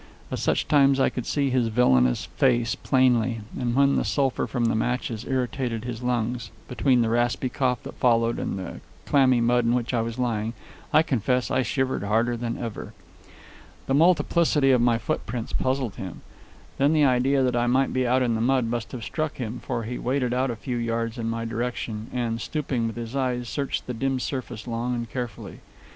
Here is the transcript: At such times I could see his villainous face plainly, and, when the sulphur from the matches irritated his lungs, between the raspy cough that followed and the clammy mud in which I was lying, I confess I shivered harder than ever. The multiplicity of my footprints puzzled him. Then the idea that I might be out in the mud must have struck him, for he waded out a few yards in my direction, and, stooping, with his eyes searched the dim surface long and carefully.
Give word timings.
At 0.31 0.39
such 0.39 0.67
times 0.67 0.99
I 0.99 1.11
could 1.11 1.27
see 1.27 1.51
his 1.51 1.67
villainous 1.67 2.25
face 2.25 2.73
plainly, 2.73 3.41
and, 3.55 3.75
when 3.75 3.97
the 3.97 4.03
sulphur 4.03 4.47
from 4.47 4.65
the 4.65 4.73
matches 4.73 5.27
irritated 5.29 5.83
his 5.85 6.01
lungs, 6.01 6.49
between 6.67 7.03
the 7.03 7.09
raspy 7.09 7.49
cough 7.49 7.83
that 7.83 7.99
followed 7.99 8.39
and 8.39 8.57
the 8.57 8.81
clammy 9.05 9.41
mud 9.41 9.63
in 9.65 9.75
which 9.75 9.93
I 9.93 10.01
was 10.01 10.17
lying, 10.17 10.53
I 10.91 11.03
confess 11.03 11.51
I 11.51 11.61
shivered 11.61 12.01
harder 12.01 12.35
than 12.35 12.57
ever. 12.57 12.95
The 13.85 13.93
multiplicity 13.93 14.71
of 14.71 14.81
my 14.81 14.97
footprints 14.97 15.53
puzzled 15.53 15.97
him. 15.97 16.21
Then 16.79 16.93
the 16.93 17.05
idea 17.05 17.43
that 17.43 17.55
I 17.55 17.67
might 17.67 17.93
be 17.93 18.07
out 18.07 18.23
in 18.23 18.33
the 18.33 18.41
mud 18.41 18.65
must 18.65 18.93
have 18.93 19.03
struck 19.03 19.37
him, 19.37 19.59
for 19.59 19.83
he 19.83 19.99
waded 19.99 20.33
out 20.33 20.49
a 20.49 20.55
few 20.55 20.77
yards 20.77 21.19
in 21.19 21.29
my 21.29 21.45
direction, 21.45 22.09
and, 22.11 22.41
stooping, 22.41 22.87
with 22.87 22.95
his 22.95 23.15
eyes 23.15 23.47
searched 23.47 23.85
the 23.85 23.93
dim 23.93 24.19
surface 24.19 24.65
long 24.65 24.95
and 24.95 25.11
carefully. 25.11 25.59